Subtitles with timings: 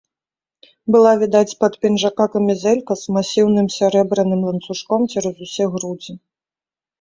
[0.93, 6.13] Была відаць з-пад пінжака камізэлька з масіўным сярэбраным ланцужком цераз усе грудзі.